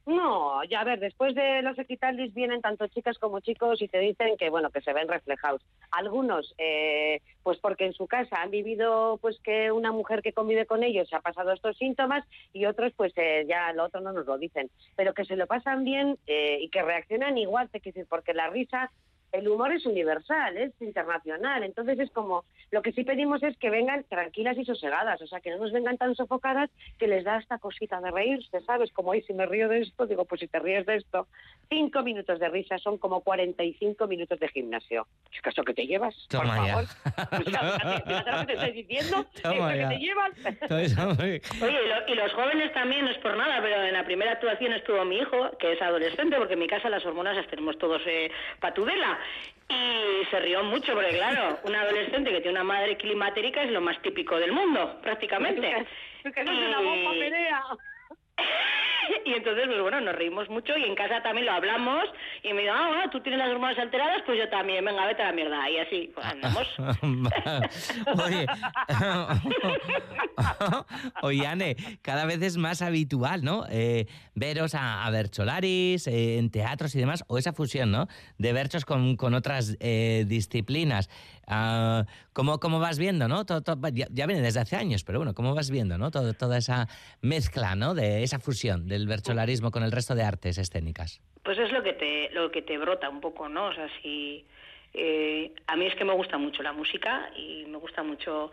No, 0.08 0.64
ya 0.64 0.80
a 0.80 0.84
ver, 0.84 1.00
después 1.00 1.34
de 1.34 1.60
los 1.60 1.78
equitalis 1.78 2.32
vienen 2.32 2.62
tanto 2.62 2.86
chicas 2.86 3.18
como 3.18 3.40
chicos 3.40 3.82
y 3.82 3.88
te 3.88 3.98
dicen 3.98 4.38
que, 4.38 4.48
bueno, 4.48 4.70
que 4.70 4.80
se 4.80 4.94
ven 4.94 5.06
reflejados. 5.06 5.60
Algunos, 5.90 6.54
eh, 6.56 7.20
pues 7.42 7.58
porque 7.58 7.84
en 7.84 7.92
su 7.92 8.06
casa 8.06 8.40
han 8.40 8.50
vivido, 8.50 9.18
pues 9.20 9.38
que 9.44 9.70
una 9.70 9.92
mujer 9.92 10.22
que 10.22 10.32
convive 10.32 10.64
con 10.64 10.82
ellos 10.82 11.12
ha 11.12 11.20
pasado 11.20 11.52
estos 11.52 11.76
síntomas 11.76 12.24
y 12.54 12.64
otros, 12.64 12.94
pues 12.96 13.12
eh, 13.16 13.44
ya 13.46 13.70
lo 13.74 13.84
otro 13.84 14.00
no 14.00 14.14
nos 14.14 14.24
lo 14.24 14.38
dicen. 14.38 14.70
Pero 14.96 15.12
que 15.12 15.26
se 15.26 15.36
lo 15.36 15.46
pasan 15.46 15.84
bien 15.84 16.16
eh, 16.26 16.56
y 16.58 16.70
que 16.70 16.80
reaccionan 16.80 17.36
igual, 17.36 17.68
te 17.68 17.80
quiero 17.80 17.96
decir, 17.96 18.08
porque 18.08 18.32
la 18.32 18.48
risa, 18.48 18.90
el 19.32 19.48
humor 19.48 19.72
es 19.72 19.84
universal, 19.86 20.56
es 20.56 20.72
internacional. 20.80 21.62
Entonces 21.64 21.98
es 21.98 22.10
como, 22.10 22.44
lo 22.70 22.82
que 22.82 22.92
sí 22.92 23.04
pedimos 23.04 23.42
es 23.42 23.56
que 23.58 23.70
vengan 23.70 24.04
tranquilas 24.04 24.56
y 24.58 24.64
sosegadas, 24.64 25.20
o 25.22 25.26
sea, 25.26 25.40
que 25.40 25.50
no 25.50 25.58
nos 25.58 25.72
vengan 25.72 25.98
tan 25.98 26.14
sofocadas 26.14 26.70
que 26.98 27.08
les 27.08 27.24
da 27.24 27.38
esta 27.38 27.58
cosita 27.58 28.00
de 28.00 28.10
reírse, 28.10 28.60
¿sabes? 28.62 28.92
Como, 28.92 29.12
ay, 29.12 29.22
si 29.22 29.34
me 29.34 29.46
río 29.46 29.68
de 29.68 29.80
esto, 29.80 30.06
digo, 30.06 30.24
pues 30.24 30.40
si 30.40 30.48
te 30.48 30.58
ríes 30.58 30.86
de 30.86 30.96
esto, 30.96 31.28
cinco 31.68 32.02
minutos 32.02 32.38
de 32.40 32.48
risa 32.48 32.78
son 32.78 32.98
como 32.98 33.20
45 33.20 34.06
minutos 34.06 34.38
de 34.40 34.48
gimnasio. 34.48 35.06
¿Qué 35.30 35.40
caso 35.40 35.62
que 35.62 35.74
te 35.74 35.86
llevas? 35.86 36.14
Por 36.30 36.40
Toma 36.40 36.66
ya. 36.66 36.72
favor. 36.74 36.84
Lo 37.38 38.40
que 38.40 38.46
te 38.46 38.52
estoy 38.54 38.72
diciendo, 38.72 39.26
Toma 39.42 39.74
esto 39.74 39.76
ya. 39.76 39.88
que 39.88 39.94
te 39.94 40.00
llevas. 40.00 40.30
Oye, 41.62 41.78
y, 41.84 41.88
lo- 41.88 42.12
y 42.12 42.14
los 42.14 42.32
jóvenes 42.32 42.72
también, 42.72 43.04
no 43.04 43.10
es 43.10 43.18
por 43.18 43.36
nada, 43.36 43.60
pero 43.60 43.82
en 43.82 43.92
la 43.92 44.04
primera 44.04 44.32
actuación 44.32 44.72
estuvo 44.72 45.04
mi 45.04 45.18
hijo, 45.18 45.50
que 45.58 45.72
es 45.72 45.82
adolescente, 45.82 46.36
porque 46.36 46.54
en 46.54 46.60
mi 46.60 46.66
casa 46.66 46.88
las 46.88 47.04
hormonas 47.04 47.36
las 47.36 47.46
tenemos 47.48 47.76
todos 47.78 48.00
eh, 48.06 48.30
patudela. 48.60 49.17
Y 49.68 50.24
se 50.30 50.40
rió 50.40 50.62
mucho, 50.64 50.94
porque 50.94 51.10
claro, 51.10 51.58
un 51.64 51.74
adolescente 51.74 52.30
que 52.30 52.40
tiene 52.40 52.58
una 52.58 52.64
madre 52.64 52.96
climatérica 52.96 53.62
es 53.62 53.70
lo 53.70 53.80
más 53.80 54.00
típico 54.00 54.38
del 54.38 54.52
mundo, 54.52 54.98
prácticamente. 55.02 55.86
Una 56.24 56.80
bomba. 56.80 57.10
y 59.24 59.32
entonces, 59.34 59.64
pues 59.66 59.80
bueno, 59.80 60.00
nos 60.00 60.14
reímos 60.14 60.48
mucho 60.48 60.76
y 60.76 60.84
en 60.84 60.94
casa 60.94 61.22
también 61.22 61.46
lo 61.46 61.52
hablamos 61.52 62.04
y 62.42 62.52
me 62.52 62.62
dijo, 62.62 62.74
ah, 62.76 62.88
bueno, 62.88 63.10
tú 63.10 63.20
tienes 63.20 63.38
las 63.38 63.50
hormonas 63.50 63.78
alteradas, 63.78 64.22
pues 64.26 64.38
yo 64.38 64.48
también, 64.48 64.84
venga, 64.84 65.06
vete 65.06 65.22
a 65.22 65.26
la 65.26 65.32
mierda. 65.32 65.70
Y 65.70 65.78
así, 65.78 66.10
pues 66.14 66.26
andamos. 66.26 66.66
Oye, 68.24 68.46
oye, 71.22 71.46
Ane, 71.46 71.76
cada 72.02 72.24
vez 72.26 72.40
es 72.42 72.56
más 72.56 72.82
habitual, 72.82 73.42
¿no? 73.44 73.64
Eh, 73.70 74.06
veros 74.34 74.74
a, 74.74 75.04
a 75.04 75.10
Bercholaris, 75.10 76.06
eh, 76.06 76.38
en 76.38 76.50
teatros 76.50 76.94
y 76.94 76.98
demás, 76.98 77.24
o 77.28 77.38
esa 77.38 77.52
fusión, 77.52 77.90
¿no? 77.90 78.08
De 78.38 78.52
Berchos 78.52 78.84
con, 78.84 79.16
con 79.16 79.34
otras 79.34 79.76
eh, 79.80 80.24
disciplinas. 80.26 81.08
Ah, 81.46 82.04
¿cómo, 82.32 82.60
cómo 82.60 82.78
vas 82.78 82.98
viendo, 82.98 83.26
no? 83.26 83.44
Todo- 83.46 83.62
todo- 83.62 83.88
ya, 83.88 84.26
viene 84.26 84.42
desde 84.42 84.60
hace 84.60 84.76
años, 84.76 85.02
pero 85.04 85.18
bueno, 85.18 85.34
¿cómo 85.34 85.54
vas 85.54 85.70
viendo, 85.70 85.96
no? 85.98 86.10
Todo- 86.10 86.34
toda 86.34 86.58
esa 86.58 86.88
mezcla, 87.22 87.74
¿no? 87.74 87.94
De 87.94 88.22
esa 88.22 88.38
fusión 88.38 88.86
del 88.98 89.06
bercholarismo 89.08 89.70
con 89.70 89.82
el 89.82 89.92
resto 89.92 90.14
de 90.14 90.22
artes 90.24 90.58
escénicas. 90.58 91.20
Pues 91.42 91.58
es 91.58 91.70
lo 91.72 91.82
que 91.82 91.92
te, 91.94 92.30
lo 92.32 92.50
que 92.50 92.62
te 92.62 92.76
brota 92.78 93.08
un 93.08 93.20
poco, 93.20 93.48
¿no? 93.48 93.66
O 93.66 93.72
sea, 93.72 93.88
si... 94.02 94.44
eh, 94.94 95.52
a 95.66 95.76
mí 95.76 95.86
es 95.86 95.94
que 95.94 96.04
me 96.04 96.14
gusta 96.14 96.36
mucho 96.38 96.62
la 96.62 96.72
música 96.72 97.30
y 97.36 97.64
me 97.66 97.78
gusta 97.78 98.02
mucho 98.02 98.50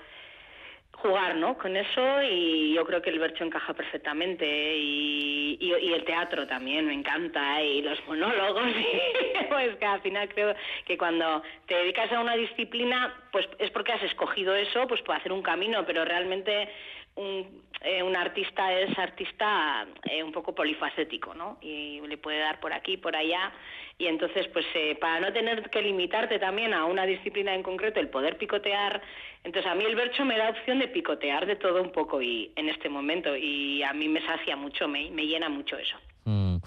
jugar, 0.94 1.36
¿no? 1.36 1.58
Con 1.58 1.75
eso 1.75 2.24
y 2.24 2.74
yo 2.74 2.86
creo 2.86 3.02
que 3.02 3.10
el 3.10 3.20
bercho 3.20 3.44
encaja 3.44 3.74
perfectamente 3.74 4.46
y, 4.78 5.58
y, 5.60 5.74
y 5.75 5.94
el 5.94 6.06
teatro 6.06 6.48
también 6.48 6.86
me 6.86 6.94
encanta 6.94 7.62
y 7.62 7.82
los 7.82 8.00
monólogos 8.08 8.64
y 8.70 9.44
pues 9.50 9.75
que 9.75 9.86
al 9.86 10.02
final 10.02 10.30
creo 10.30 10.56
que 10.86 10.98
cuando 10.98 11.44
te 11.68 11.75
dedicas 11.75 12.10
a 12.14 12.22
una 12.22 12.36
disciplina 12.38 13.14
pues 13.34 13.46
es 13.60 13.72
porque 13.72 13.92
has 13.92 14.04
escogido 14.04 14.56
eso 14.56 14.88
pues 14.88 15.02
para 15.02 15.20
hacer 15.20 15.34
un 15.34 15.42
camino 15.42 15.86
pero 15.86 16.06
realmente 16.06 16.70
un, 17.15 17.63
eh, 17.81 18.03
un 18.03 18.15
artista 18.15 18.74
es 18.74 18.98
artista 18.98 19.86
eh, 20.03 20.24
un 20.24 20.31
poco 20.31 20.53
polifacético, 20.53 21.34
¿no? 21.34 21.57
Y 21.62 22.01
le 22.01 22.17
puede 22.17 22.39
dar 22.39 22.60
por 22.60 22.74
aquí, 22.74 22.98
por 22.98 23.15
allá. 23.15 23.51
Y 23.98 24.07
entonces, 24.07 24.48
pues 24.48 24.65
eh, 24.75 24.98
para 25.00 25.19
no 25.19 25.31
tener 25.31 25.69
que 25.69 25.81
limitarte 25.81 26.39
también 26.39 26.74
a 26.74 26.86
una 26.86 27.05
disciplina 27.05 27.53
en 27.53 27.63
concreto, 27.63 28.00
el 28.00 28.10
poder 28.10 28.38
picotear, 28.38 29.01
entonces 29.43 29.72
a 29.72 29.75
mí 29.75 29.86
el 29.86 29.95
bercho 29.95 30.25
me 30.25 30.38
da 30.38 30.50
opción 30.50 30.79
de 30.79 30.88
picotear 30.88 31.45
de 31.45 31.55
todo 31.55 31.81
un 31.81 31.91
poco 31.91 32.22
y 32.22 32.51
en 32.55 32.67
este 32.67 32.89
momento 32.89 33.36
y 33.38 33.84
a 33.84 33.93
mí 33.93 34.10
me 34.10 34.25
sacia 34.25 34.55
mucho, 34.55 34.88
me, 34.88 35.10
me 35.12 35.25
llena 35.27 35.48
mucho 35.48 35.77
eso. 35.77 35.98
Mm, 36.25 36.57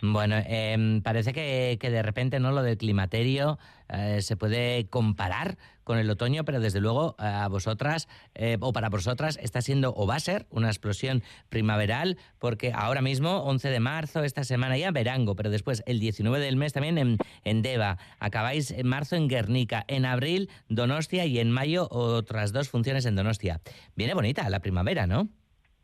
Bueno, 0.00 0.36
em, 0.46 1.02
parece 1.02 1.32
que, 1.32 1.76
que 1.80 1.90
de 1.90 2.02
repente 2.02 2.38
no 2.38 2.52
lo 2.52 2.62
del 2.62 2.78
climaterio 2.78 3.58
eh, 3.88 4.20
se 4.22 4.36
puede 4.36 4.86
comparar 4.88 5.58
con 5.82 5.98
el 5.98 6.10
otoño, 6.10 6.44
pero 6.44 6.60
desde 6.60 6.80
luego 6.80 7.16
a 7.18 7.48
vosotras 7.48 8.08
eh, 8.34 8.58
o 8.60 8.72
para 8.72 8.90
vosotras 8.90 9.38
está 9.42 9.62
siendo 9.62 9.94
o 9.96 10.06
va 10.06 10.16
a 10.16 10.20
ser 10.20 10.46
una 10.50 10.68
explosión 10.68 11.22
primaveral, 11.48 12.18
porque 12.38 12.72
ahora 12.74 13.00
mismo, 13.00 13.38
11 13.44 13.70
de 13.70 13.80
marzo, 13.80 14.22
esta 14.22 14.44
semana 14.44 14.76
ya 14.76 14.90
verango, 14.90 15.34
pero 15.34 15.50
después 15.50 15.82
el 15.86 15.98
19 15.98 16.38
del 16.38 16.56
mes 16.56 16.74
también 16.74 16.98
en, 16.98 17.16
en 17.44 17.62
Deva, 17.62 17.96
acabáis 18.20 18.70
en 18.70 18.86
marzo 18.86 19.16
en 19.16 19.28
Guernica, 19.28 19.84
en 19.88 20.04
abril 20.04 20.50
Donostia 20.68 21.24
y 21.24 21.38
en 21.38 21.50
mayo 21.50 21.88
otras 21.90 22.52
dos 22.52 22.68
funciones 22.68 23.06
en 23.06 23.16
Donostia. 23.16 23.60
Viene 23.96 24.14
bonita 24.14 24.48
la 24.50 24.60
primavera, 24.60 25.06
¿no? 25.06 25.28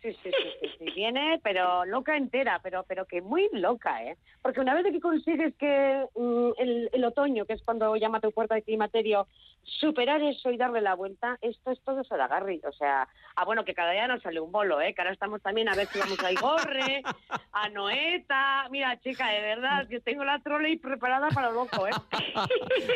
Sí, 0.02 0.12
sí, 0.23 0.30
sí, 0.61 0.63
sí, 0.85 0.93
viene, 0.95 1.41
pero 1.43 1.85
loca 1.85 2.17
entera, 2.17 2.61
pero, 2.62 2.85
pero 2.87 3.05
que 3.07 3.21
muy 3.23 3.49
loca, 3.53 4.03
¿eh? 4.05 4.17
Porque 4.43 4.61
una 4.61 4.75
vez 4.75 4.85
de 4.85 4.93
que 4.93 5.00
consigues 5.00 5.55
que 5.57 6.05
mm, 6.14 6.50
el, 6.59 6.91
el 6.93 7.05
otoño, 7.05 7.45
que 7.47 7.55
es 7.55 7.62
cuando 7.62 7.97
llama 7.97 8.21
tu 8.21 8.31
puerta 8.33 8.55
de 8.55 8.62
climaterio, 8.62 9.26
superar 9.62 10.21
eso 10.23 10.50
y 10.50 10.57
darle 10.57 10.81
la 10.83 10.95
vuelta, 10.95 11.38
esto 11.41 11.71
es 11.71 11.81
todo 11.83 12.05
Sodagarri. 12.05 12.61
O 12.69 12.73
sea, 12.73 13.09
ah, 13.37 13.45
bueno, 13.45 13.64
que 13.64 13.75
cada 13.75 13.93
día 13.93 14.07
nos 14.07 14.23
sale 14.23 14.41
un 14.41 14.53
bolo, 14.53 14.81
¿eh? 14.81 14.93
Que 14.95 15.00
ahora 15.03 15.12
estamos 15.14 15.41
también 15.43 15.69
a 15.69 15.75
ver 15.75 15.87
si 15.87 15.99
vamos 15.99 16.23
a 16.23 16.31
Igorre, 16.33 17.03
a 17.53 17.69
Noeta. 17.71 18.69
Mira, 18.71 18.99
chica, 19.00 19.29
de 19.31 19.41
verdad, 19.41 19.87
yo 19.88 20.00
tengo 20.03 20.25
la 20.25 20.38
trolley 20.41 20.76
preparada 20.76 21.29
para 21.31 21.49
lo 21.50 21.64
loco, 21.64 21.87
¿eh? 21.87 21.91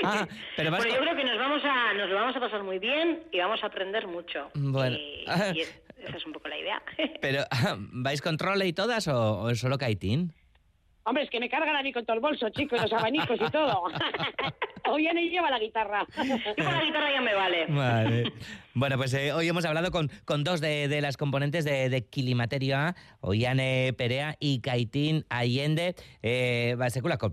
Ah, 0.05 0.27
pero 0.57 0.71
con- 0.71 0.87
yo 0.87 0.99
creo 0.99 1.17
que 1.17 1.25
nos 1.25 1.39
vamos 1.39 1.63
a 1.65 1.95
nos 1.95 2.09
lo 2.11 2.15
vamos 2.17 2.37
a 2.37 2.41
pasar 2.41 2.63
muy 2.63 2.79
bien 2.79 3.23
y 3.33 3.39
vamos 3.39 3.63
a 3.63 3.67
aprender 3.67 4.07
mucho. 4.07 4.51
Bueno. 4.55 4.97
Y, 4.97 5.25
y 5.55 5.61
es- 5.63 5.83
esa 5.99 6.17
es 6.17 6.27
un 6.27 6.33
poco 6.33 6.49
la 6.49 6.59
idea. 6.59 6.83
Pero, 7.21 7.45
¿vais 7.79 8.23
con 8.23 8.37
trole 8.37 8.67
y 8.67 8.73
todas 8.73 9.09
o, 9.09 9.41
o 9.41 9.55
solo 9.55 9.79
kaitín? 9.79 10.33
Hombre, 11.09 11.25
es 11.25 11.31
que 11.31 11.41
me 11.41 11.49
cargan 11.49 11.75
a 11.75 11.83
mí 11.83 11.91
con 11.91 12.05
todo 12.05 12.17
el 12.17 12.21
bolso, 12.21 12.51
chicos, 12.51 12.83
los 12.83 12.93
abanicos 12.93 13.39
y 13.41 13.51
todo. 13.51 13.85
Hoy 14.91 15.09
ni 15.15 15.31
lleva 15.31 15.51
la 15.51 15.59
guitarra. 15.59 16.07
Yo 16.17 16.55
con 16.65 16.73
la 16.73 16.85
guitarra 16.85 17.11
ya 17.13 17.21
me 17.23 17.35
vale. 17.35 17.67
Vale. 17.67 18.33
Bueno, 18.75 18.97
pues 18.97 19.13
eh, 19.15 19.33
hoy 19.33 19.49
hemos 19.49 19.65
hablado 19.65 19.91
con, 19.91 20.11
con 20.25 20.45
dos 20.45 20.61
de, 20.61 20.89
de 20.89 21.01
las 21.01 21.17
componentes 21.17 21.65
de, 21.65 21.89
de 21.89 22.07
Kilimaterio 22.07 22.77
A, 22.77 22.95
Oiane 23.21 23.93
Perea 23.99 24.37
y 24.39 24.61
Kaitín 24.61 25.25
Allende. 25.29 25.95
Eh, 26.23 26.77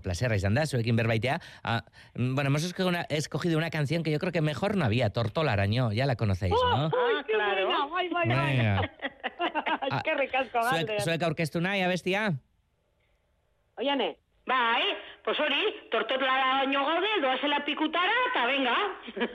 placerra 0.02 0.36
izan 0.36 0.54
da, 0.54 0.66
zuekin 0.66 0.96
berbaitea. 0.96 1.40
Ah, 1.62 1.84
mm, 2.14 2.34
bueno, 2.34 2.48
hemos 2.48 2.64
escogido 2.64 2.88
una, 2.88 3.02
escogido 3.02 3.58
una 3.58 3.70
canción 3.70 4.02
que 4.02 4.10
yo 4.10 4.18
creo 4.18 4.32
que 4.32 4.42
mejor 4.42 4.76
no 4.76 4.84
había, 4.84 5.10
Tortola 5.10 5.52
Arañó, 5.52 5.92
ya 5.92 6.04
la 6.04 6.16
conocéis, 6.16 6.52
¿no? 6.52 6.86
Ah, 6.86 7.24
qué 7.26 7.32
claro. 7.32 7.55
Bai, 8.12 8.26
bai, 8.28 8.56
bai. 8.56 8.90
Ah, 9.90 10.00
Qué 10.02 10.14
ricasco, 10.14 10.62
Zuek, 10.62 10.86
Galder. 10.86 11.00
zuek 11.04 11.22
aurkeztu 11.22 11.60
nahi, 11.60 11.82
abestia? 11.86 12.32
Oiane, 13.78 14.16
Bai, 14.46 14.82
pues 15.24 15.38
hori, 15.42 15.62
tortotla 15.90 16.34
baino 16.60 16.84
gaude, 16.86 17.08
doazela 17.22 17.60
pikutara, 17.66 18.16
eta 18.30 18.44
venga. 18.46 18.74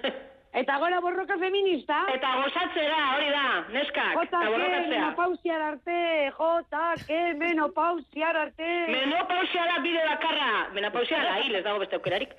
eta 0.62 0.78
gora 0.80 1.00
borroka 1.04 1.36
feminista. 1.40 1.98
eta 2.14 2.30
gozatzera, 2.42 3.00
hori 3.18 3.30
da, 3.32 3.44
neskak, 3.76 4.14
Jota, 4.20 4.40
borrokatzea. 4.48 4.88
menopausiar 4.90 5.62
arte, 5.68 5.98
jota, 6.38 6.84
que 7.08 7.20
menopausiar 7.44 8.36
arte. 8.46 8.72
Menopausia 8.88 9.66
da 9.72 9.80
bide 9.84 10.04
bakarra. 10.10 10.52
Menopausia 10.74 11.24
da, 11.28 11.38
hil, 11.44 11.56
ez 11.60 11.64
dago 11.64 11.80
beste 11.84 11.96
aukerarik. 12.00 12.36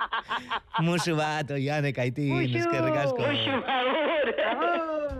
Musu 0.88 1.16
bat, 1.20 1.50
Oiane, 1.56 1.92
Kaitín, 1.92 2.32
Musu. 2.36 2.58
eskerrik 2.64 2.96
asko. 3.04 3.28
Uxu, 3.28 3.64
agur. 3.78 5.19